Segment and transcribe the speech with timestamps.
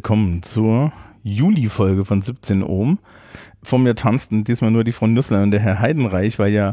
[0.00, 3.00] willkommen zur Juli-Folge von 17 Ohm.
[3.62, 6.72] Vor mir tanzten diesmal nur die Frau Nüssler und der Herr Heidenreich, weil ja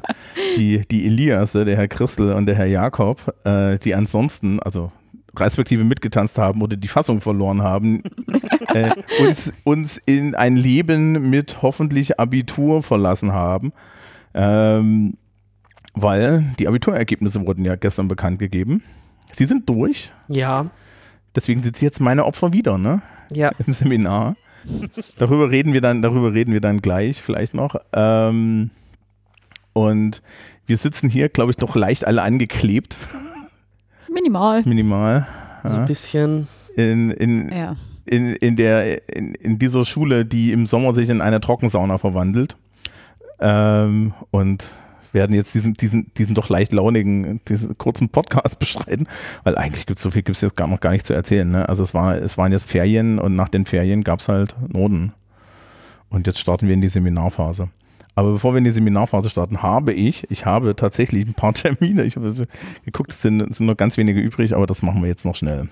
[0.56, 4.94] die, die Elias, der Herr Christel und der Herr Jakob, äh, die ansonsten, also
[5.36, 8.02] respektive mitgetanzt haben oder die Fassung verloren haben,
[8.74, 13.74] äh, uns, uns in ein Leben mit hoffentlich Abitur verlassen haben.
[14.34, 15.18] Ähm,
[15.96, 18.84] weil die Abiturergebnisse wurden ja gestern bekannt gegeben.
[19.34, 20.14] Sie sind durch.
[20.30, 20.68] Ja.
[21.38, 23.04] Deswegen sind sie jetzt meine Opfer wieder, ne?
[23.32, 23.52] Ja.
[23.64, 24.36] Im Seminar.
[25.20, 27.76] darüber reden wir dann, darüber reden wir dann gleich vielleicht noch.
[27.94, 28.72] Ähm,
[29.74, 30.24] und
[30.66, 32.98] wir sitzen hier, glaube ich, doch leicht alle angeklebt.
[34.12, 34.64] Minimal.
[34.66, 35.28] Minimal.
[35.64, 35.70] Ja.
[35.70, 36.48] So ein bisschen.
[36.76, 37.76] In, in, ja.
[38.06, 42.58] in, in, der, in, in dieser Schule, die im Sommer sich in eine Trockensauna verwandelt.
[43.40, 44.66] Ähm, und
[45.18, 49.08] werden jetzt diesen, diesen, diesen doch leicht launigen, diesen kurzen Podcast bestreiten,
[49.44, 51.50] weil eigentlich gibt es so viel, gibt es jetzt gar noch gar nicht zu erzählen.
[51.50, 51.68] Ne?
[51.68, 55.14] Also es, war, es waren jetzt Ferien und nach den Ferien gab es halt Noten.
[56.10, 57.70] Und jetzt starten wir in die Seminarphase.
[58.14, 62.04] Aber bevor wir in die Seminarphase starten, habe ich, ich habe tatsächlich ein paar Termine.
[62.04, 62.32] Ich habe
[62.86, 65.36] geguckt, es sind, es sind noch ganz wenige übrig, aber das machen wir jetzt noch
[65.36, 65.68] schnell.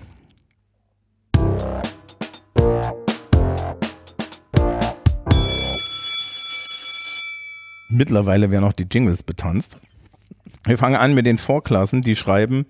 [7.88, 9.78] Mittlerweile werden auch die Jingles betanzt.
[10.64, 12.66] Wir fangen an mit den Vorklassen, die schreiben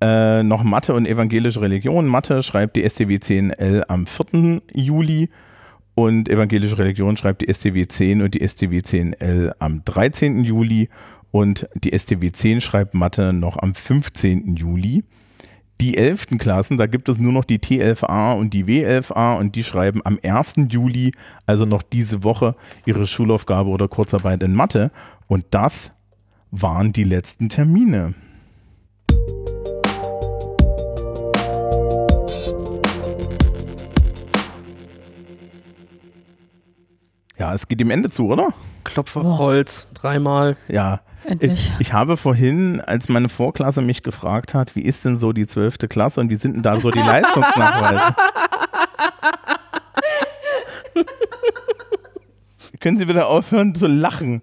[0.00, 2.06] äh, noch Mathe und evangelische Religion.
[2.06, 4.62] Mathe schreibt die STW 10L am 4.
[4.72, 5.28] Juli
[5.94, 10.44] und evangelische Religion schreibt die STW 10 und die STW 10L am 13.
[10.44, 10.88] Juli
[11.32, 14.54] und die STW 10 schreibt Mathe noch am 15.
[14.54, 15.02] Juli
[15.80, 16.38] die 11.
[16.38, 20.18] Klassen, da gibt es nur noch die T11a und die W11a und die schreiben am
[20.22, 20.54] 1.
[20.68, 21.12] Juli,
[21.46, 24.90] also noch diese Woche, ihre Schulaufgabe oder Kurzarbeit in Mathe.
[25.28, 25.92] Und das
[26.50, 28.14] waren die letzten Termine.
[37.38, 38.48] Ja, es geht dem Ende zu, oder?
[38.88, 40.56] Klopfer Holz, dreimal.
[40.66, 41.70] Ja, Endlich.
[41.74, 45.46] Ich, ich, habe vorhin, als meine Vorklasse mich gefragt hat, wie ist denn so die
[45.46, 48.00] zwölfte Klasse und wie sind denn da so die Leistungsnachweise?
[52.80, 54.40] Können Sie wieder aufhören zu lachen?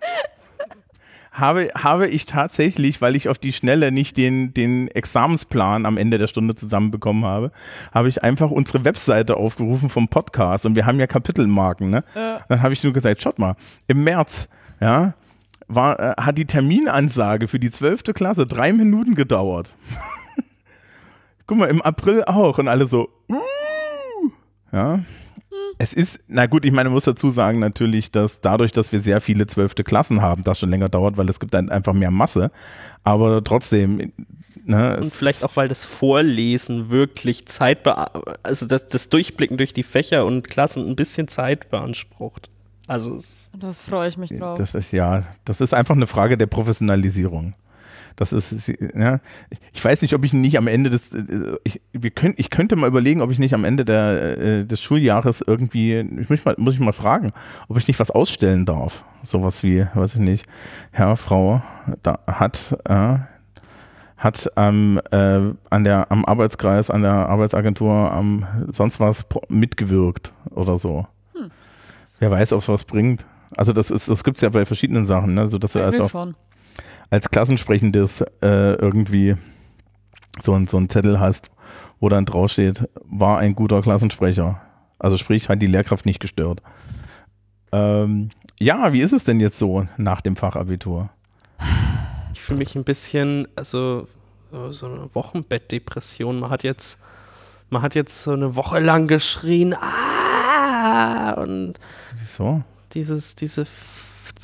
[1.35, 6.17] Habe, habe ich tatsächlich, weil ich auf die Schnelle nicht den, den Examensplan am Ende
[6.17, 7.51] der Stunde zusammenbekommen habe,
[7.93, 12.05] habe ich einfach unsere Webseite aufgerufen vom Podcast und wir haben ja Kapitelmarken, ne?
[12.15, 12.39] Ja.
[12.47, 13.55] Dann habe ich nur gesagt, schaut mal,
[13.87, 14.47] im März,
[14.79, 15.13] ja,
[15.67, 18.13] war, äh, hat die Terminansage für die 12.
[18.13, 19.75] Klasse drei Minuten gedauert.
[21.47, 24.31] Guck mal, im April auch und alle so, uh,
[24.71, 24.99] ja.
[25.77, 28.99] Es ist, na gut, ich meine, man muss dazu sagen natürlich, dass dadurch, dass wir
[28.99, 32.11] sehr viele zwölfte Klassen haben, das schon länger dauert, weil es gibt dann einfach mehr
[32.11, 32.51] Masse.
[33.03, 34.13] Aber trotzdem,
[34.67, 37.85] Ne, und vielleicht auch, weil das Vorlesen wirklich Zeit,
[38.41, 42.49] also das, das Durchblicken durch die Fächer und Klassen ein bisschen Zeit beansprucht.
[42.87, 43.17] Also
[43.59, 44.57] da freue ich mich drauf.
[44.57, 47.53] Das ist ja, das ist einfach eine Frage der Professionalisierung.
[48.15, 49.19] Das ist, ja,
[49.73, 51.11] ich weiß nicht, ob ich nicht am Ende des,
[51.63, 54.81] ich, wir können, ich könnte mal überlegen, ob ich nicht am Ende der, äh, des
[54.81, 57.33] Schuljahres irgendwie, ich muss, mal, muss ich mal fragen,
[57.67, 59.03] ob ich nicht was ausstellen darf.
[59.21, 60.45] Sowas wie, weiß ich nicht,
[60.91, 61.61] Herr, Frau,
[62.03, 63.17] da hat, äh,
[64.17, 65.39] hat ähm, äh,
[65.69, 71.05] an der, am Arbeitskreis, an der Arbeitsagentur, am sonst was mitgewirkt oder so.
[72.19, 73.25] Wer weiß, ob es was bringt.
[73.57, 75.47] Also das ist, das gibt es ja bei verschiedenen Sachen, ne?
[75.47, 76.35] So dass du also schon.
[77.09, 79.35] Als Klassensprechendes äh, irgendwie
[80.39, 81.51] so, ein, so einen Zettel hast,
[81.99, 84.61] wo dann draufsteht, war ein guter Klassensprecher.
[84.99, 86.61] Also sprich, hat die Lehrkraft nicht gestört.
[87.71, 91.09] Ähm, ja, wie ist es denn jetzt so nach dem Fachabitur?
[92.33, 94.07] Ich fühle mich ein bisschen, also
[94.69, 96.39] so eine Wochenbettdepression.
[96.39, 96.99] Man hat jetzt,
[97.69, 101.73] man hat jetzt so eine Woche lang geschrien, ah, und
[102.17, 102.63] Wieso?
[102.93, 103.65] Dieses, diese,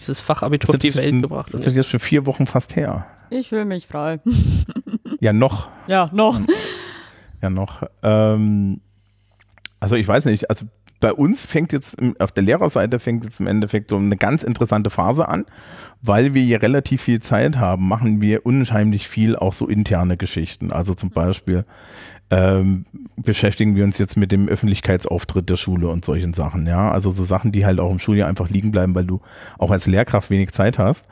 [0.01, 1.53] dieses Fachabitur auf die Welt ein, gebracht.
[1.53, 3.06] Das ist jetzt schon vier Wochen fast her.
[3.30, 4.19] Ich fühle mich frei.
[5.19, 5.69] ja, noch.
[5.88, 6.42] Ja, noch.
[7.42, 7.83] Ja, noch.
[8.03, 8.81] Ähm,
[9.80, 10.65] also ich weiß nicht, also
[11.01, 14.89] bei uns fängt jetzt auf der Lehrerseite fängt jetzt im Endeffekt so eine ganz interessante
[14.89, 15.45] Phase an,
[16.01, 20.71] weil wir hier relativ viel Zeit haben, machen wir unheimlich viel auch so interne Geschichten.
[20.71, 21.65] Also zum Beispiel
[22.30, 22.86] ähm,
[23.18, 26.68] beschäftigen wir uns jetzt mit dem Öffentlichkeitsauftritt der Schule und solchen Sachen.
[26.68, 29.21] Ja, also so Sachen, die halt auch im Schuljahr einfach liegen bleiben, weil du
[29.57, 31.07] auch als Lehrkraft wenig Zeit hast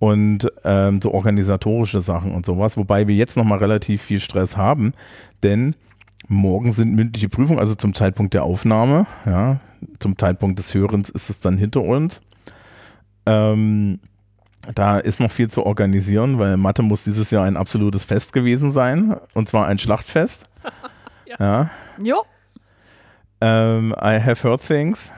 [0.00, 2.76] und ähm, so organisatorische Sachen und sowas.
[2.76, 4.92] Wobei wir jetzt nochmal relativ viel Stress haben,
[5.44, 5.76] denn
[6.26, 9.06] morgen sind mündliche Prüfungen, also zum Zeitpunkt der Aufnahme.
[9.24, 9.60] Ja,
[9.98, 12.20] zum Zeitpunkt des Hörens ist es dann hinter uns.
[13.26, 14.00] Ähm,
[14.74, 18.70] da ist noch viel zu organisieren, weil Mathe muss dieses Jahr ein absolutes Fest gewesen
[18.70, 19.16] sein.
[19.34, 20.48] Und zwar ein Schlachtfest.
[21.26, 21.36] ja.
[21.38, 21.70] ja.
[22.02, 22.22] Jo.
[23.40, 25.12] Ähm, I have heard things.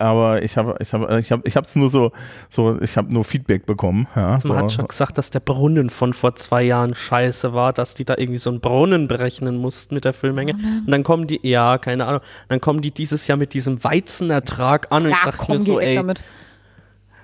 [0.00, 2.12] Aber ich habe ich habe ich habe ich habe es nur so
[2.48, 4.06] so ich habe nur Feedback bekommen.
[4.16, 4.56] Ja, Man so.
[4.56, 8.14] hat schon gesagt, dass der Brunnen von vor zwei Jahren scheiße war, dass die da
[8.16, 10.54] irgendwie so einen Brunnen berechnen mussten mit der Füllmenge.
[10.54, 14.90] Und dann kommen die, ja, keine Ahnung, dann kommen die dieses Jahr mit diesem Weizenertrag
[14.90, 16.20] an und ich Ja, dachte komm, mir so, ey, damit.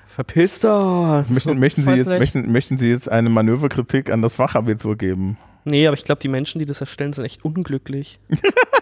[0.08, 1.25] verpiss doch.
[1.28, 2.19] Möchten, möchten, Sie jetzt, nicht.
[2.19, 5.38] möchten, möchten Sie jetzt eine Manöverkritik an das Fachabitur geben?
[5.64, 8.20] Nee, aber ich glaube, die Menschen, die das erstellen, sind echt unglücklich.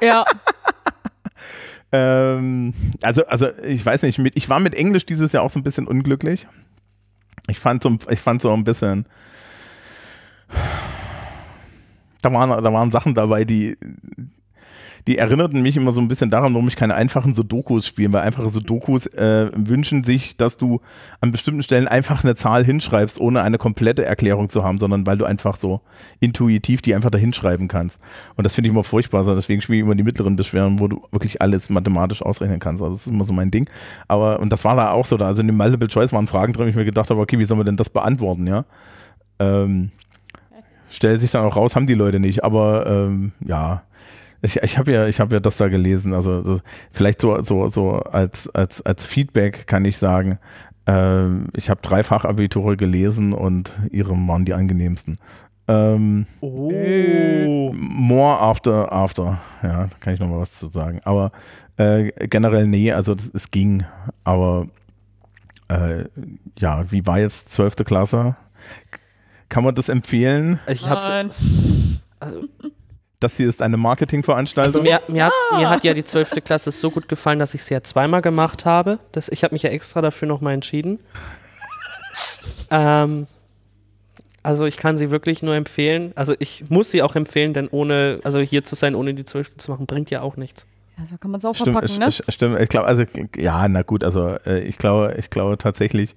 [0.03, 0.25] Ja,
[1.97, 5.61] Ähm, also, also ich weiß nicht, mit, ich war mit Englisch dieses Jahr auch so
[5.61, 6.49] ein bisschen unglücklich.
[7.47, 9.07] Ich fand so, ich fand so ein bisschen.
[12.21, 13.77] Da waren, da waren Sachen dabei, die,
[15.07, 18.23] die erinnerten mich immer so ein bisschen daran, warum ich keine einfachen Sudokus spiele, weil
[18.23, 20.81] einfache Sudokus äh, wünschen sich, dass du
[21.21, 25.19] an bestimmten Stellen einfach eine Zahl hinschreibst, ohne eine komplette Erklärung zu haben, sondern weil
[25.19, 25.83] du einfach so
[26.21, 28.01] intuitiv die einfach da hinschreiben kannst.
[28.37, 30.89] Und das finde ich immer furchtbar, also deswegen spiele ich immer die mittleren Beschwerden, wo
[30.89, 32.83] du wirklich alles mathematisch ausrechnen kannst.
[32.83, 33.69] Also das ist immer so mein Ding.
[34.09, 36.55] Aber, und das war da auch so, da, also in dem Multiple Choice waren Fragen
[36.55, 38.65] drin, ich mir gedacht habe, okay, wie sollen wir denn das beantworten, ja?
[39.39, 39.91] Ähm,
[40.91, 43.83] stellt sich dann auch raus, haben die Leute nicht, aber ähm, ja,
[44.45, 46.13] ich, ich habe ja, ich habe ja das da gelesen.
[46.13, 46.63] Also das,
[46.93, 50.39] vielleicht so, so, so als, als, als Feedback kann ich sagen,
[50.87, 55.17] ähm, ich habe dreifach Abiture gelesen und ihre waren die angenehmsten.
[55.67, 57.73] Ähm, Oh.
[57.75, 61.01] more after after, ja, da kann ich noch mal was zu sagen.
[61.05, 61.33] Aber
[61.79, 63.85] äh, generell nee, also das, es ging.
[64.25, 64.69] Aber
[65.69, 66.05] äh,
[66.59, 67.77] ja, wie war jetzt 12.
[67.77, 68.37] Klasse?
[69.49, 70.61] Kann man das empfehlen?
[70.67, 71.31] Ich hab's, Nein.
[72.21, 72.43] also,
[73.21, 74.83] Das hier ist eine Marketingveranstaltung.
[74.83, 76.33] also mir, mir, hat, mir hat ja die 12.
[76.45, 78.99] Klasse so gut gefallen, dass ich sie ja zweimal gemacht habe.
[79.13, 80.99] Das, ich habe mich ja extra dafür nochmal entschieden.
[82.71, 83.27] ähm,
[84.43, 86.13] also ich kann sie wirklich nur empfehlen.
[86.17, 89.57] Also ich muss sie auch empfehlen, denn ohne, also hier zu sein, ohne die 12.
[89.57, 90.67] zu machen, bringt ja auch nichts.
[90.99, 92.09] ja, so kann man es auch Stimmt, verpacken, ne?
[92.09, 92.61] st- stimmt.
[92.61, 93.05] Ich glaube, also
[93.37, 96.15] ja, na gut, also äh, ich glaube, ich glaube tatsächlich,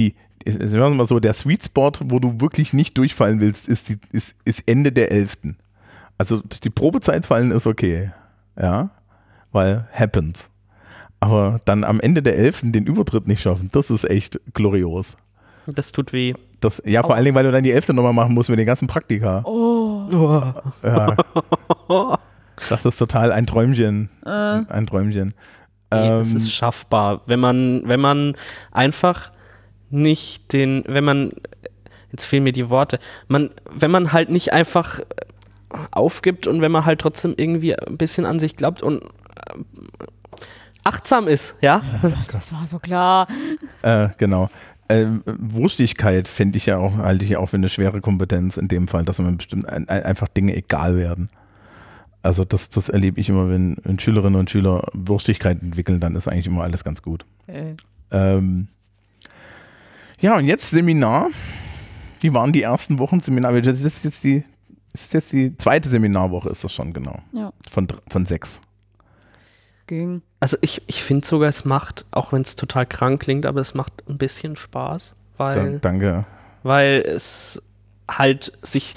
[0.00, 0.14] die,
[0.46, 3.98] sagen wir mal so, der Sweet Spot, wo du wirklich nicht durchfallen willst, ist, die,
[4.10, 5.36] ist, ist Ende der 11.
[6.20, 8.12] Also die Probezeit fallen ist okay,
[8.60, 8.90] ja,
[9.52, 10.50] weil happens.
[11.18, 12.60] Aber dann am Ende der 11.
[12.72, 15.16] den Übertritt nicht schaffen, das ist echt glorios.
[15.66, 16.34] Das tut weh.
[16.60, 17.88] Das, ja, vor allen Dingen, weil du dann die 11.
[17.94, 19.42] nochmal machen musst mit den ganzen Praktika.
[19.46, 20.52] Oh,
[20.82, 21.16] Ja.
[22.68, 24.10] Das ist total ein Träumchen.
[24.26, 25.32] äh, Ein Träumchen.
[25.90, 28.36] Nee, es Ähm, ist schaffbar, wenn man, wenn man
[28.72, 29.32] einfach
[29.88, 31.32] nicht den, wenn man,
[32.12, 35.00] jetzt fehlen mir die Worte, man, wenn man halt nicht einfach
[35.90, 39.54] aufgibt und wenn man halt trotzdem irgendwie ein bisschen an sich glaubt und äh,
[40.84, 41.82] achtsam ist, ja?
[42.32, 43.28] das war so klar.
[43.82, 44.50] Äh, genau.
[44.88, 48.66] Ähm, Wurstigkeit finde ich ja auch, halte ich ja auch für eine schwere Kompetenz in
[48.66, 51.28] dem Fall, dass man bestimmt ein, ein, einfach Dinge egal werden.
[52.22, 56.28] Also das, das erlebe ich immer, wenn, wenn Schülerinnen und Schüler Wurstigkeit entwickeln, dann ist
[56.28, 57.24] eigentlich immer alles ganz gut.
[57.46, 57.74] Äh,
[58.10, 58.68] Ähm,
[60.20, 61.28] ja, und jetzt Seminar.
[62.20, 63.58] Wie waren die ersten Wochen Seminar?
[63.62, 64.44] Das ist jetzt die,
[64.92, 67.20] das ist jetzt die zweite Seminarwoche, ist das schon genau.
[67.32, 67.52] Ja.
[67.70, 68.60] Von, von sechs.
[69.86, 70.22] ging.
[70.40, 73.74] Also ich, ich finde sogar, es macht, auch wenn es total krank klingt, aber es
[73.74, 76.24] macht ein bisschen Spaß, Da, weil, danke.
[76.62, 77.62] weil es
[78.10, 78.94] halt sich,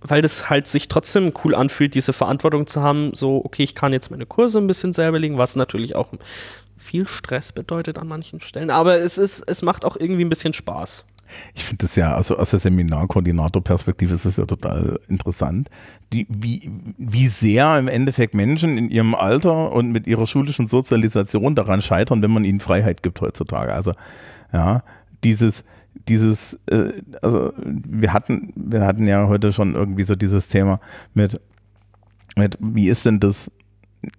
[0.00, 3.92] weil das halt sich trotzdem cool anfühlt, diese Verantwortung zu haben, so, okay, ich kann
[3.92, 6.08] jetzt meine Kurse ein bisschen selber legen, was natürlich auch
[6.76, 10.52] viel Stress bedeutet an manchen Stellen, aber es ist, es macht auch irgendwie ein bisschen
[10.52, 11.04] Spaß.
[11.54, 15.70] Ich finde das ja, also aus der Seminarkoordinator-Perspektive ist es ja total interessant,
[16.12, 21.54] die, wie, wie sehr im Endeffekt Menschen in ihrem Alter und mit ihrer schulischen Sozialisation
[21.54, 23.74] daran scheitern, wenn man ihnen Freiheit gibt heutzutage.
[23.74, 23.92] Also,
[24.52, 24.82] ja,
[25.24, 25.64] dieses,
[26.08, 30.80] dieses, äh, also wir hatten, wir hatten ja heute schon irgendwie so dieses Thema
[31.14, 31.40] mit,
[32.36, 33.50] mit wie ist denn das,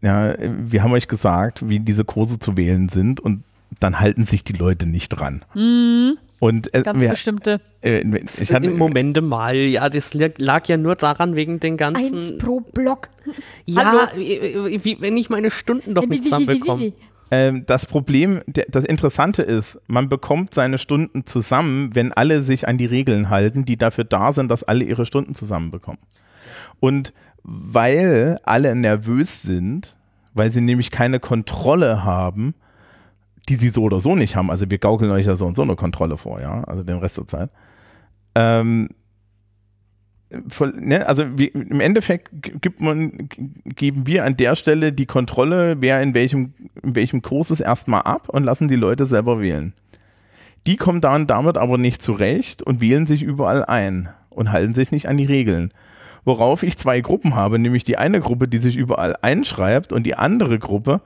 [0.01, 3.43] ja, wir haben euch gesagt, wie diese Kurse zu wählen sind und
[3.79, 5.43] dann halten sich die Leute nicht dran.
[5.55, 7.61] Mhm, Und äh, ganz wir, bestimmte.
[7.81, 12.17] äh, ich hatte, Im Moment mal, ja, das lag, ja nur daran wegen den ganzen.
[12.17, 13.07] Eins pro Block.
[13.65, 16.91] ja, wie, wie, wenn ich meine Stunden doch nicht zusammenbekomme.
[17.31, 22.77] ähm, das Problem, das Interessante ist, man bekommt seine Stunden zusammen, wenn alle sich an
[22.77, 26.01] die Regeln halten, die dafür da sind, dass alle ihre Stunden zusammenbekommen.
[26.81, 29.95] Und weil alle nervös sind,
[30.33, 32.53] weil sie nämlich keine Kontrolle haben,
[33.49, 35.63] die sie so oder so nicht haben, also wir gaukeln euch ja so und so
[35.63, 37.49] eine Kontrolle vor, ja, also den Rest der Zeit,
[38.35, 38.89] ähm,
[40.75, 42.31] ne, also im Endeffekt
[42.79, 43.29] man,
[43.75, 48.01] geben wir an der Stelle die Kontrolle, wer in welchem, in welchem Kurs ist, erstmal
[48.01, 49.73] ab und lassen die Leute selber wählen.
[50.65, 54.91] Die kommen dann damit aber nicht zurecht und wählen sich überall ein und halten sich
[54.91, 55.69] nicht an die Regeln.
[56.25, 60.15] worauf ich zwei Gruppen habe, nämlich die eine Gruppe, die sich überall einschreibt und die
[60.15, 61.01] andere Gruppe,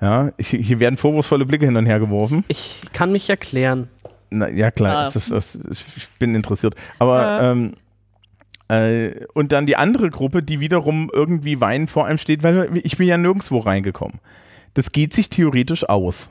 [0.00, 2.44] ja, hier werden vorwurfsvolle Blicke hin und her geworfen.
[2.48, 3.88] Ich kann mich erklären.
[4.30, 5.04] Na, ja, klar, Ah.
[5.04, 5.54] das ist, das,
[5.96, 6.74] ich bin interessiert.
[6.98, 7.52] Aber, Ja.
[7.52, 7.74] ähm,
[8.68, 12.96] äh, und dann die andere Gruppe, die wiederum irgendwie Wein vor einem steht, weil ich
[12.96, 14.18] bin ja nirgendwo reingekommen.
[14.74, 16.28] Das geht sich theoretisch aus.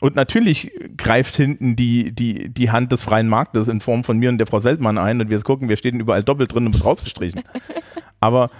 [0.00, 4.28] Und natürlich greift hinten die, die, die Hand des freien Marktes in Form von mir
[4.28, 6.84] und der Frau Seltmann ein und wir gucken, wir stehen überall doppelt drin und wird
[6.84, 7.42] rausgestrichen.
[8.20, 8.50] Aber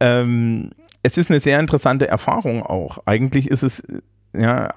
[0.00, 0.70] ähm,
[1.06, 2.98] es ist eine sehr interessante Erfahrung auch.
[3.06, 3.82] Eigentlich ist es,
[4.36, 4.74] ja,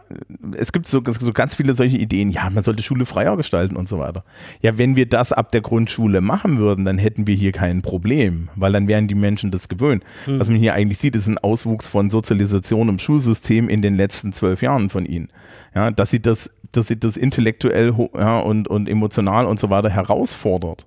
[0.55, 3.87] es gibt so, so ganz viele solche Ideen, ja, man sollte Schule freier gestalten und
[3.87, 4.23] so weiter.
[4.61, 8.49] Ja, wenn wir das ab der Grundschule machen würden, dann hätten wir hier kein Problem,
[8.55, 10.03] weil dann wären die Menschen das gewöhnt.
[10.27, 14.31] Was man hier eigentlich sieht, ist ein Auswuchs von Sozialisation im Schulsystem in den letzten
[14.31, 15.29] zwölf Jahren von ihnen.
[15.73, 19.89] Ja, dass sie das, dass sie das intellektuell ja, und, und emotional und so weiter
[19.89, 20.85] herausfordert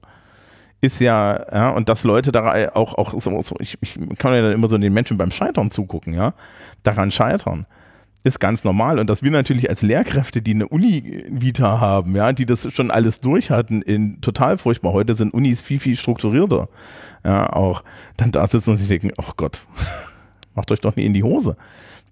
[0.82, 4.42] ist ja, ja, und dass Leute da auch, auch so, so ich, ich kann ja
[4.42, 6.34] dann immer so den Menschen beim Scheitern zugucken, ja,
[6.82, 7.66] daran scheitern,
[8.24, 8.98] ist ganz normal.
[8.98, 13.20] Und dass wir natürlich als Lehrkräfte, die eine Uni-Vita haben, ja, die das schon alles
[13.20, 14.92] durch hatten, in total furchtbar.
[14.92, 16.68] Heute sind Unis viel, viel strukturierter,
[17.24, 17.84] ja, auch
[18.16, 19.64] dann da sitzen und sich denken, oh Gott,
[20.56, 21.56] macht euch doch nie in die Hose.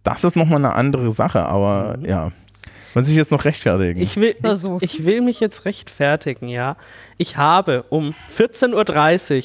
[0.05, 2.31] Das ist nochmal eine andere Sache, aber ja,
[2.95, 4.01] man sich jetzt noch rechtfertigen.
[4.01, 6.77] Ich will, ich, ich will mich jetzt rechtfertigen, ja.
[7.19, 8.75] Ich habe um 14.30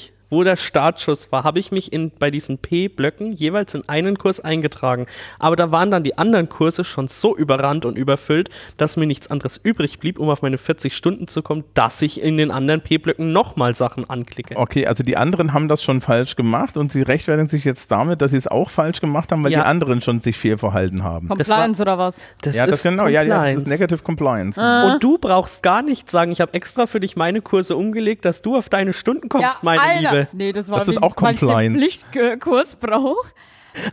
[0.10, 4.18] Uhr, wo der Startschuss war, habe ich mich in, bei diesen P-Blöcken jeweils in einen
[4.18, 5.06] Kurs eingetragen.
[5.40, 9.30] Aber da waren dann die anderen Kurse schon so überrannt und überfüllt, dass mir nichts
[9.30, 12.82] anderes übrig blieb, um auf meine 40 Stunden zu kommen, dass ich in den anderen
[12.82, 14.58] P-Blöcken nochmal Sachen anklicke.
[14.58, 18.22] Okay, also die anderen haben das schon falsch gemacht und sie rechtfertigen sich jetzt damit,
[18.22, 19.60] dass sie es auch falsch gemacht haben, weil Ja.
[19.62, 21.30] die anderen schon sich fehlverhalten haben.
[21.38, 22.22] Das war- Compliance oder was?
[22.42, 23.70] Das ja, das genau, ja, ja, das ist Compliance.
[23.70, 24.62] Negative Compliance.
[24.62, 28.42] Und du brauchst gar nicht sagen, ich habe extra für dich meine Kurse umgelegt, dass
[28.42, 30.00] du auf deine Stunden kommst, meine Alter.
[30.00, 30.25] Liebe.
[30.34, 31.76] Nee, das war Das ist auch weil ich den.
[31.76, 33.30] Pflichtkurs brauche.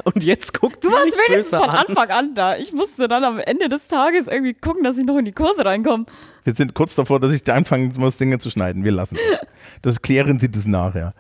[0.05, 1.85] Und jetzt guckt Du sie warst mich wenigstens von an.
[1.89, 2.57] Anfang an da.
[2.57, 5.65] Ich musste dann am Ende des Tages irgendwie gucken, dass ich noch in die Kurse
[5.65, 6.07] reinkomme.
[6.45, 8.85] Wir sind kurz davor, dass ich da anfangen muss, Dinge zu schneiden.
[8.85, 9.49] Wir lassen das.
[9.83, 11.15] Das klären Sie das nachher.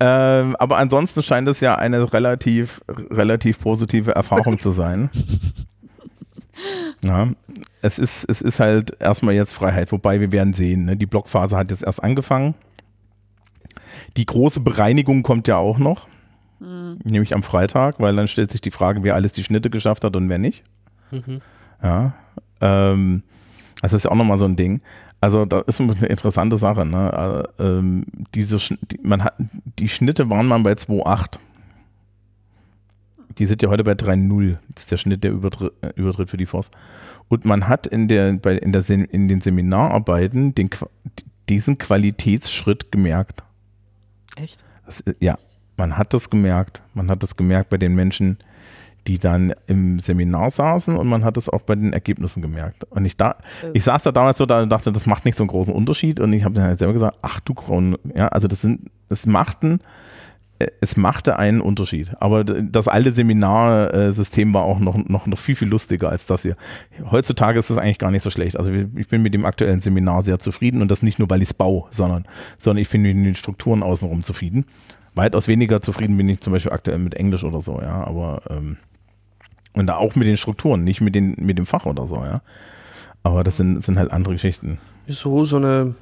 [0.00, 5.10] Ähm, aber ansonsten scheint es ja eine relativ, relativ positive Erfahrung zu sein.
[7.02, 7.28] Ja,
[7.82, 10.96] es ist, es ist halt erstmal jetzt Freiheit, wobei wir werden sehen, ne?
[10.96, 12.54] die Blockphase hat jetzt erst angefangen.
[14.16, 16.06] Die große Bereinigung kommt ja auch noch,
[17.04, 20.14] nämlich am Freitag, weil dann stellt sich die Frage, wer alles die Schnitte geschafft hat
[20.16, 20.62] und wer nicht.
[21.82, 22.14] Ja,
[22.60, 23.22] ähm,
[23.82, 24.80] das ist ja auch nochmal so ein Ding.
[25.22, 26.84] Also das ist eine interessante Sache.
[26.86, 27.46] Ne?
[27.58, 28.04] Äh, ähm,
[28.34, 29.34] diese, die, man hat,
[29.78, 31.38] die Schnitte waren mal bei 2,8.
[33.38, 34.58] Die sind ja heute bei 3,0.
[34.74, 36.70] Das ist der Schnitt der Übertritt, äh, Übertritt für die FOS.
[37.28, 40.88] Und man hat in, der, bei, in, der, in den Seminararbeiten den, Qua-
[41.48, 43.42] diesen Qualitätsschritt gemerkt.
[44.36, 44.64] Echt?
[44.86, 45.36] Das, ja,
[45.76, 46.82] man hat das gemerkt.
[46.94, 48.38] Man hat das gemerkt bei den Menschen,
[49.06, 52.84] die dann im Seminar saßen und man hat es auch bei den Ergebnissen gemerkt.
[52.90, 53.36] Und ich da,
[53.72, 56.20] ich saß da damals so da und dachte, das macht nicht so einen großen Unterschied.
[56.20, 59.26] Und ich habe dann halt selber gesagt, ach du Kron, ja, also das sind, es
[59.26, 59.80] machten,
[60.80, 62.10] es machte einen Unterschied.
[62.20, 66.56] Aber das alte Seminarsystem war auch noch, noch, noch viel, viel lustiger als das hier.
[67.10, 68.58] Heutzutage ist es eigentlich gar nicht so schlecht.
[68.58, 71.48] Also ich bin mit dem aktuellen Seminar sehr zufrieden und das nicht nur, weil ich
[71.48, 72.26] es baue, sondern,
[72.58, 74.66] sondern ich bin mit den Strukturen außenrum zufrieden.
[75.14, 78.04] Weitaus weniger zufrieden bin ich zum Beispiel aktuell mit Englisch oder so, ja.
[78.04, 78.76] Aber ähm,
[79.72, 82.42] und da auch mit den Strukturen, nicht mit, den, mit dem Fach oder so, ja.
[83.22, 84.78] Aber das sind, sind halt andere Geschichten.
[85.08, 85.94] So, so eine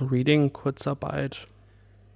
[0.00, 1.46] Reading-Kurzarbeit.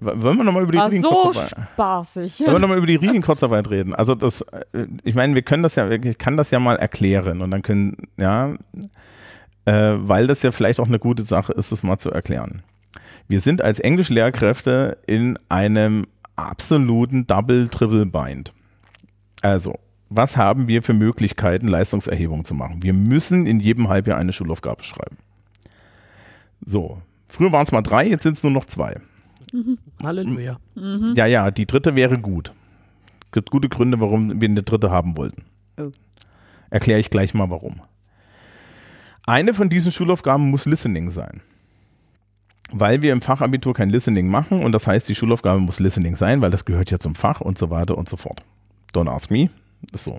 [0.05, 2.41] Wollen wir nochmal über die War so spaßig.
[2.41, 3.95] Wollen wir nochmal über die Reading Kurzarbeit reden?
[3.95, 4.43] Also das,
[4.73, 7.63] äh, ich meine, wir können das ja, ich kann das ja mal erklären und dann
[7.63, 8.55] können, ja,
[9.65, 12.63] äh, weil das ja vielleicht auch eine gute Sache ist, das mal zu erklären.
[13.29, 16.07] Wir sind als Englischlehrkräfte in einem
[16.37, 18.53] absoluten Double-Triple-Bind.
[19.41, 19.79] Also,
[20.11, 22.83] was haben wir für Möglichkeiten, Leistungserhebung zu machen?
[22.83, 25.17] Wir müssen in jedem Halbjahr eine Schulaufgabe schreiben.
[26.65, 28.97] So, früher waren es mal drei, jetzt sind es nur noch zwei.
[30.03, 30.59] Halleluja.
[31.15, 32.53] Ja, ja, die dritte wäre gut.
[33.33, 35.43] Gibt gute Gründe, warum wir eine dritte haben wollten.
[35.79, 35.91] Oh.
[36.71, 37.81] Erkläre ich gleich mal warum.
[39.27, 41.41] Eine von diesen Schulaufgaben muss Listening sein.
[42.71, 46.41] Weil wir im Fachabitur kein Listening machen und das heißt, die Schulaufgabe muss Listening sein,
[46.41, 48.43] weil das gehört ja zum Fach und so weiter und so fort.
[48.93, 49.51] Don't ask me.
[49.93, 50.19] Ist so.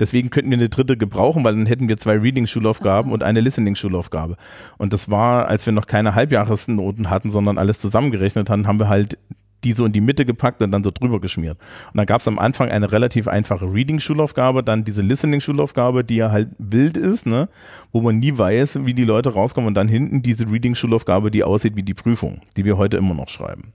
[0.00, 4.36] Deswegen könnten wir eine dritte gebrauchen, weil dann hätten wir zwei Reading-Schulaufgaben und eine Listening-Schulaufgabe.
[4.78, 8.88] Und das war, als wir noch keine Halbjahresnoten hatten, sondern alles zusammengerechnet haben, haben wir
[8.88, 9.18] halt
[9.64, 11.58] die so in die Mitte gepackt und dann so drüber geschmiert.
[11.92, 16.30] Und dann gab es am Anfang eine relativ einfache Reading-Schulaufgabe, dann diese Listening-Schulaufgabe, die ja
[16.30, 17.48] halt wild ist, ne?
[17.92, 21.76] wo man nie weiß, wie die Leute rauskommen und dann hinten diese Reading-Schulaufgabe, die aussieht
[21.76, 23.72] wie die Prüfung, die wir heute immer noch schreiben.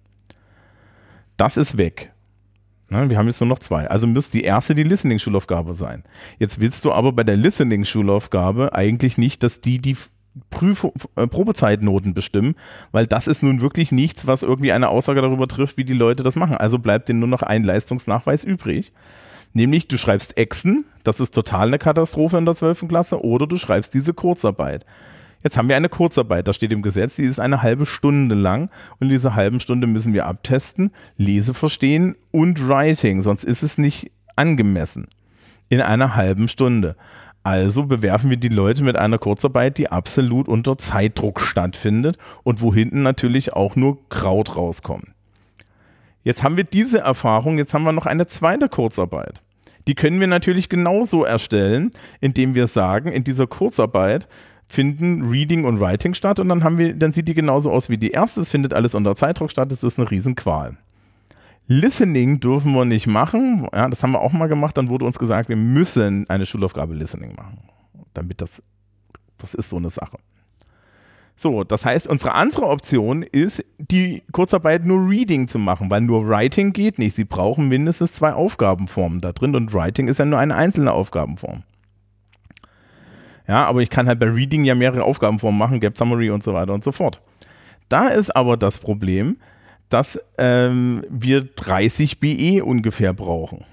[1.38, 2.15] Das ist weg.
[2.89, 3.88] Ne, wir haben jetzt nur noch zwei.
[3.89, 6.04] Also müsste die erste die Listening-Schulaufgabe sein.
[6.38, 9.98] Jetzt willst du aber bei der Listening-Schulaufgabe eigentlich nicht, dass die die
[10.50, 12.56] Prüf äh, Probezeitnoten bestimmen,
[12.92, 16.24] weil das ist nun wirklich nichts, was irgendwie eine Aussage darüber trifft, wie die Leute
[16.24, 16.58] das machen.
[16.58, 18.92] Also bleibt denen nur noch ein Leistungsnachweis übrig.
[19.54, 22.89] Nämlich, du schreibst Exen, das ist total eine Katastrophe in der 12.
[22.89, 24.86] Klasse, oder du schreibst diese Kurzarbeit.
[25.46, 28.72] Jetzt haben wir eine Kurzarbeit, da steht im Gesetz, die ist eine halbe Stunde lang
[28.98, 33.78] und in dieser halben Stunde müssen wir abtesten, Lese verstehen und Writing, sonst ist es
[33.78, 35.06] nicht angemessen
[35.70, 36.96] in einer halben Stunde.
[37.44, 42.74] Also bewerfen wir die Leute mit einer Kurzarbeit, die absolut unter Zeitdruck stattfindet und wo
[42.74, 45.10] hinten natürlich auch nur Kraut rauskommt.
[46.24, 49.44] Jetzt haben wir diese Erfahrung, jetzt haben wir noch eine zweite Kurzarbeit.
[49.88, 54.28] Die können wir natürlich genauso erstellen, indem wir sagen, in dieser Kurzarbeit
[54.68, 57.98] finden Reading und Writing statt und dann haben wir, dann sieht die genauso aus wie
[57.98, 58.42] die erste.
[58.42, 60.78] Es findet alles unter Zeitdruck statt, es ist eine Riesenqual.
[61.68, 63.68] Listening dürfen wir nicht machen.
[63.74, 64.78] Ja, das haben wir auch mal gemacht.
[64.78, 67.58] Dann wurde uns gesagt, wir müssen eine Schulaufgabe Listening machen.
[68.14, 68.62] Damit das,
[69.40, 70.18] das ist so eine Sache.
[71.36, 76.30] So, das heißt, unsere andere Option ist, die Kurzarbeit nur Reading zu machen, weil nur
[76.30, 77.16] Writing geht nicht.
[77.16, 81.64] Sie brauchen mindestens zwei Aufgabenformen da drin und Writing ist ja nur eine einzelne Aufgabenform.
[83.48, 86.54] Ja, aber ich kann halt bei Reading ja mehrere Aufgabenformen machen, Gap Summary und so
[86.54, 87.22] weiter und so fort.
[87.90, 89.38] Da ist aber das Problem,
[89.90, 93.66] dass ähm, wir 30 BE ungefähr brauchen.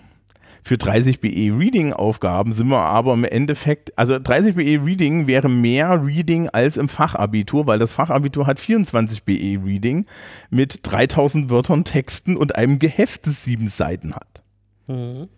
[0.64, 5.48] Für 30 BE Reading Aufgaben sind wir aber im Endeffekt, also 30 BE Reading wäre
[5.48, 10.06] mehr Reading als im Fachabitur, weil das Fachabitur hat 24 BE Reading
[10.50, 14.42] mit 3000 Wörtern Texten und einem Geheft, das sieben Seiten hat.
[14.87, 15.28] Mhm.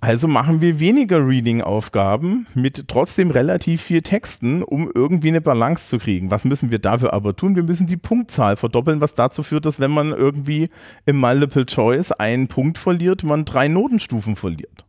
[0.00, 5.98] Also machen wir weniger Reading-Aufgaben mit trotzdem relativ viel Texten, um irgendwie eine Balance zu
[5.98, 6.30] kriegen.
[6.30, 7.56] Was müssen wir dafür aber tun?
[7.56, 10.68] Wir müssen die Punktzahl verdoppeln, was dazu führt, dass wenn man irgendwie
[11.06, 14.84] im Multiple Choice einen Punkt verliert, man drei Notenstufen verliert.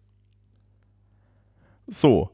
[1.87, 2.29] So,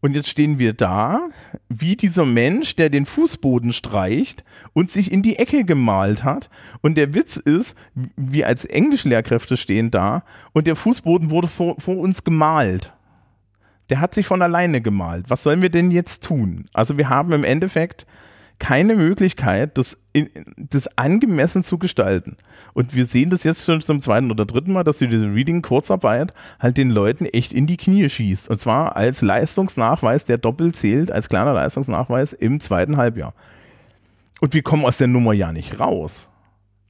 [0.00, 1.28] und jetzt stehen wir da,
[1.68, 6.50] wie dieser Mensch, der den Fußboden streicht und sich in die Ecke gemalt hat.
[6.82, 7.76] Und der Witz ist,
[8.16, 12.92] wir als Englischlehrkräfte stehen da und der Fußboden wurde vor, vor uns gemalt.
[13.90, 15.24] Der hat sich von alleine gemalt.
[15.28, 16.66] Was sollen wir denn jetzt tun?
[16.72, 18.06] Also wir haben im Endeffekt
[18.58, 22.36] keine Möglichkeit, das, in, das angemessen zu gestalten.
[22.74, 26.76] Und wir sehen das jetzt schon zum zweiten oder dritten Mal, dass diese Reading-Kurzarbeit halt
[26.76, 28.48] den Leuten echt in die Knie schießt.
[28.48, 33.32] Und zwar als Leistungsnachweis, der doppelt zählt, als kleiner Leistungsnachweis im zweiten Halbjahr.
[34.40, 36.28] Und wir kommen aus der Nummer ja nicht raus.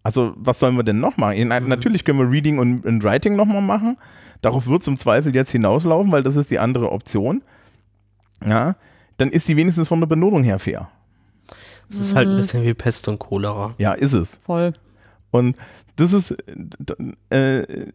[0.03, 1.39] Also, was sollen wir denn noch machen?
[1.39, 1.69] Mhm.
[1.69, 3.99] Natürlich können wir Reading und, und Writing nochmal machen.
[4.41, 7.43] Darauf wird es im Zweifel jetzt hinauslaufen, weil das ist die andere Option.
[8.47, 8.77] Ja,
[9.17, 10.89] dann ist die wenigstens von der Benotung her fair.
[11.91, 13.75] Es ist halt ein bisschen wie Pest und Cholera.
[13.79, 14.41] Ja, ist es.
[14.45, 14.73] Voll.
[15.31, 15.57] Und
[15.97, 16.35] das ist,
[17.31, 17.87] äh,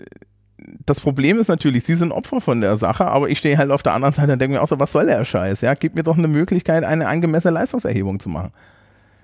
[0.85, 3.83] das Problem ist natürlich, sie sind Opfer von der Sache, aber ich stehe halt auf
[3.83, 5.61] der anderen Seite und denke mir auch so, was soll der Scheiß?
[5.61, 8.51] Ja, gib mir doch eine Möglichkeit, eine angemessene Leistungserhebung zu machen.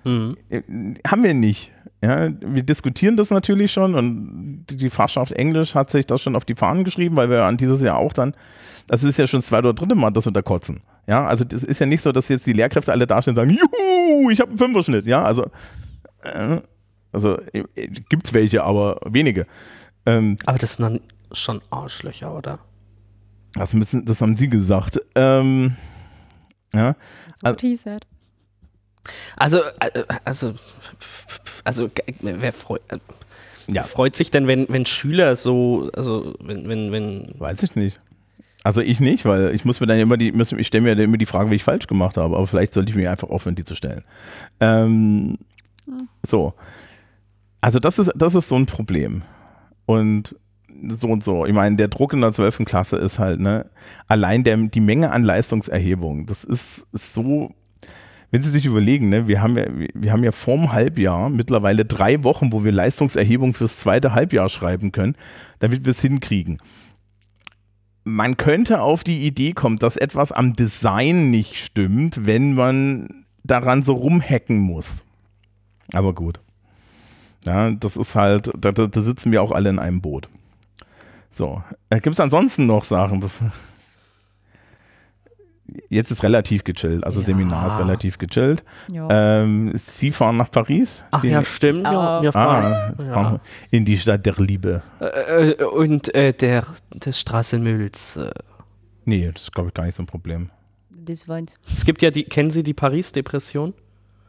[0.04, 0.36] Mhm.
[0.48, 0.62] Äh,
[1.06, 1.72] haben wir nicht.
[2.02, 6.46] Ja, wir diskutieren das natürlich schon und die Fachschaft Englisch hat sich das schon auf
[6.46, 8.34] die Fahnen geschrieben, weil wir an dieses Jahr auch dann,
[8.88, 10.80] das ist ja schon das zweite oder dritte Mal, das unterkotzen.
[11.10, 13.50] Ja, also das ist ja nicht so, dass jetzt die Lehrkräfte alle dastehen und sagen,
[13.50, 15.06] juhu, ich habe einen Fünferschnitt.
[15.06, 15.50] Ja, also,
[16.22, 16.60] äh,
[17.10, 17.64] also äh,
[18.08, 19.44] gibt es welche, aber wenige.
[20.06, 21.00] Ähm, aber das sind dann
[21.32, 22.60] schon Arschlöcher, oder?
[23.54, 25.00] Das, müssen, das haben sie gesagt.
[25.16, 25.74] Ähm,
[26.72, 26.94] ja.
[27.42, 27.56] Also,
[29.36, 30.54] also, äh, also,
[31.64, 32.98] also, wer freut, äh,
[33.66, 33.82] ja.
[33.82, 37.34] freut sich denn, wenn, wenn Schüler so, also, wenn, wenn, wenn.
[37.36, 37.98] Weiß ich nicht.
[38.62, 41.26] Also ich nicht, weil ich muss mir dann immer die, ich stelle mir immer die
[41.26, 43.74] Frage, wie ich falsch gemacht habe, aber vielleicht sollte ich mir einfach aufhören, die zu
[43.74, 44.04] stellen.
[44.60, 45.38] Ähm,
[45.86, 46.08] hm.
[46.26, 46.54] So.
[47.62, 49.22] Also das ist, das ist so ein Problem.
[49.86, 50.36] Und
[50.88, 51.46] so und so.
[51.46, 52.64] Ich meine, der Druck in der 12.
[52.64, 53.66] Klasse ist halt, ne,
[54.08, 57.54] allein der, die Menge an Leistungserhebung, das ist, ist so,
[58.30, 62.24] wenn Sie sich überlegen, ne, wir haben ja, wir haben ja vorm Halbjahr mittlerweile drei
[62.24, 65.16] Wochen, wo wir Leistungserhebung fürs zweite Halbjahr schreiben können,
[65.58, 66.60] damit wir es hinkriegen
[68.10, 73.82] man könnte auf die Idee kommen, dass etwas am Design nicht stimmt, wenn man daran
[73.82, 75.04] so rumhacken muss.
[75.92, 76.40] Aber gut.
[77.44, 80.28] Ja, das ist halt, da, da sitzen wir auch alle in einem Boot.
[81.30, 83.24] So, äh, gibt es ansonsten noch Sachen?
[85.88, 87.26] Jetzt ist relativ gechillt, also ja.
[87.26, 88.64] Seminar ist relativ gechillt.
[88.92, 91.02] Ähm, Sie fahren nach Paris?
[91.10, 91.84] Ach ja, stimmt.
[91.84, 94.82] Ja, wir fahren, ah, fahren in die Stadt der Liebe.
[95.00, 98.16] Äh, äh, und äh, der, des Straßenmülls.
[98.16, 98.30] Äh.
[99.04, 100.50] Nee, das ist glaube ich gar nicht so ein Problem.
[100.90, 101.56] Das weint.
[101.72, 103.74] Es gibt ja die, kennen Sie die Paris-Depression?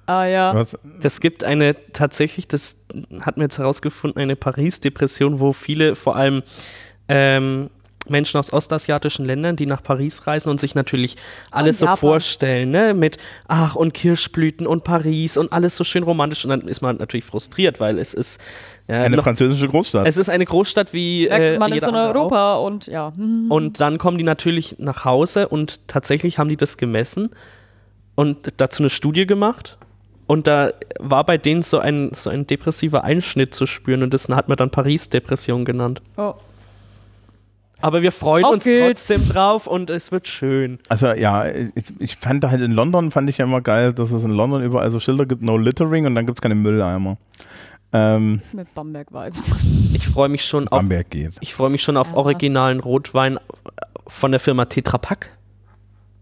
[0.05, 0.53] Ah ja.
[0.55, 0.77] Was?
[0.99, 2.77] Das gibt eine tatsächlich, das
[3.21, 6.43] hat mir jetzt herausgefunden, eine Paris-Depression, wo viele, vor allem
[7.07, 7.69] ähm,
[8.09, 11.15] Menschen aus ostasiatischen Ländern, die nach Paris reisen und sich natürlich
[11.51, 12.93] alles so vorstellen, ne?
[12.93, 16.97] Mit ach und Kirschblüten und Paris und alles so schön romantisch und dann ist man
[16.97, 18.41] natürlich frustriert, weil es ist
[18.87, 20.07] ja, Eine noch, französische Großstadt.
[20.07, 22.15] es ist eine Großstadt wie äh, man ist in andere auch.
[22.15, 23.13] Europa und ja.
[23.49, 27.29] Und dann kommen die natürlich nach Hause und tatsächlich haben die das gemessen
[28.15, 29.77] und dazu eine Studie gemacht.
[30.27, 34.29] Und da war bei denen so ein, so ein depressiver Einschnitt zu spüren und das
[34.29, 36.01] hat man dann Paris-Depression genannt.
[36.15, 36.35] Oh.
[37.81, 39.07] Aber wir freuen Auf uns geht's.
[39.07, 40.79] trotzdem drauf und es wird schön.
[40.89, 44.23] Also ja, ich, ich fand halt in London, fand ich ja immer geil, dass es
[44.23, 47.17] in London überall so Schilder gibt, no littering und dann gibt es keine Mülleimer.
[47.93, 49.53] Ähm, Mit Bamberg-Vibes.
[49.93, 51.33] Ich freue mich schon auf, Bamberg geht.
[51.41, 52.17] ich freue mich schon auf Ja.
[52.17, 53.37] originalen Rotwein
[54.07, 55.29] von der Firma Tetra Pak,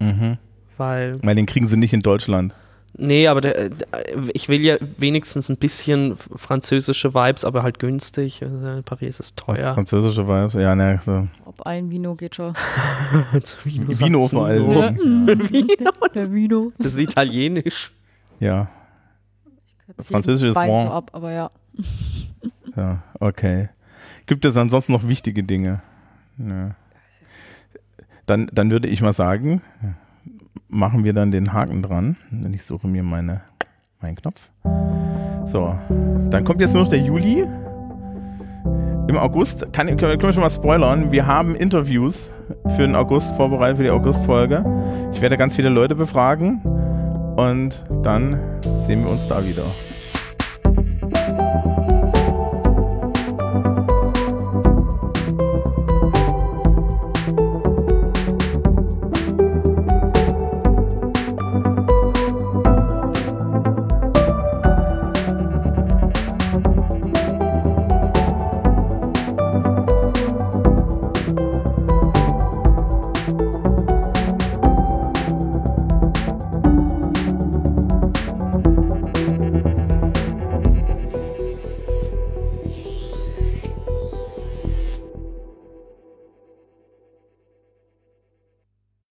[0.00, 0.38] Mhm.
[0.78, 2.54] weil Weil den kriegen sie nicht in Deutschland.
[2.94, 3.88] Nee, aber der, der,
[4.34, 8.42] ich will ja wenigstens ein bisschen französische Vibes, aber halt günstig.
[8.42, 9.74] Also Paris ist teuer.
[9.74, 10.54] Französische Vibes.
[10.54, 11.28] Ja, ne, so.
[11.44, 12.54] Ob ein Vino geht schon.
[13.64, 14.70] Vino, Vino vor allem.
[14.72, 14.94] Ja.
[14.96, 15.90] Vino.
[16.14, 16.72] Der Vino.
[16.78, 17.92] Das ist italienisch.
[18.40, 18.68] Ja,
[19.96, 21.50] Jetzt Französisch ist Wein so ab, aber ja.
[22.76, 23.68] ja, okay.
[24.26, 25.82] Gibt es ansonsten noch wichtige Dinge?
[26.38, 26.74] Ja.
[28.26, 29.62] Dann, dann würde ich mal sagen,
[30.68, 32.16] machen wir dann den Haken dran.
[32.30, 33.42] Und Ich suche mir meine,
[34.00, 34.50] meinen Knopf.
[35.46, 35.74] So,
[36.30, 37.44] dann kommt jetzt nur noch der Juli.
[39.08, 42.30] Im August, kann, können wir schon mal spoilern, wir haben Interviews
[42.76, 44.64] für den August vorbereitet, für die August-Folge.
[45.12, 46.60] Ich werde ganz viele Leute befragen
[47.36, 48.38] und dann
[48.86, 49.64] sehen wir uns da wieder.